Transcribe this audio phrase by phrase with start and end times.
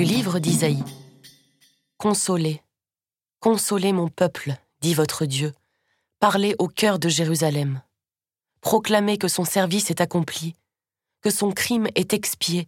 [0.00, 0.82] Du livre d'Isaïe.
[1.98, 2.62] Consolez,
[3.38, 5.52] consolez mon peuple, dit votre Dieu.
[6.20, 7.82] Parlez au cœur de Jérusalem.
[8.62, 10.54] Proclamez que son service est accompli,
[11.20, 12.64] que son crime est expié,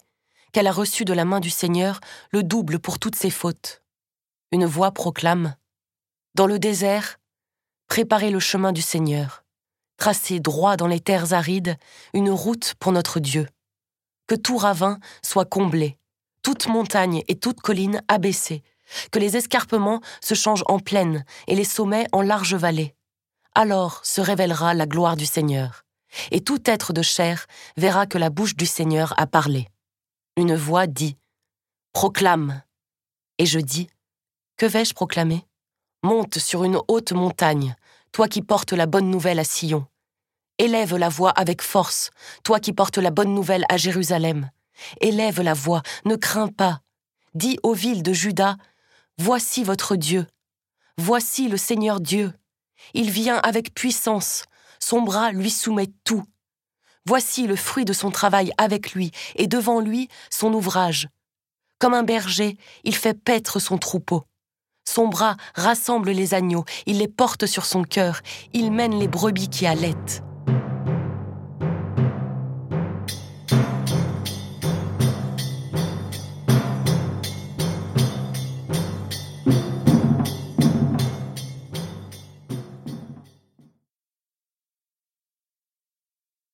[0.53, 2.01] qu'elle a reçu de la main du Seigneur
[2.33, 3.83] le double pour toutes ses fautes.
[4.51, 5.57] Une voix proclame
[6.35, 7.19] Dans le désert,
[7.89, 9.43] préparez le chemin du Seigneur,
[9.97, 11.79] tracez droit dans les terres arides
[12.13, 13.49] une route pour notre Dieu.
[14.27, 15.99] Que tout ravin soit comblé,
[16.43, 18.63] toute montagne et toute colline abaissée,
[19.11, 22.95] que les escarpements se changent en plaines et les sommets en larges vallées.
[23.55, 25.85] Alors se révélera la gloire du Seigneur,
[26.31, 29.69] et tout être de chair verra que la bouche du Seigneur a parlé.
[30.37, 31.17] Une voix dit
[31.93, 32.63] Proclame.
[33.39, 33.89] Et je dis
[34.57, 35.47] Que vais-je proclamer?
[36.03, 37.77] Monte sur une haute montagne,
[38.11, 39.87] toi qui portes la bonne nouvelle à Sion.
[40.59, 42.11] Élève la voix avec force,
[42.45, 44.51] toi qui portes la bonne nouvelle à Jérusalem.
[45.01, 46.81] Élève la voix, ne crains pas.
[47.35, 48.57] Dis aux villes de Juda,
[49.19, 50.27] Voici votre Dieu.
[50.99, 52.33] Voici le Seigneur Dieu.
[52.95, 54.45] Il vient avec puissance,
[54.81, 56.25] son bras lui soumet tout.
[57.07, 61.09] Voici le fruit de son travail avec lui, et devant lui son ouvrage.
[61.79, 64.25] Comme un berger, il fait paître son troupeau.
[64.85, 68.21] Son bras rassemble les agneaux, il les porte sur son cœur,
[68.53, 70.23] il mène les brebis qui allaitent.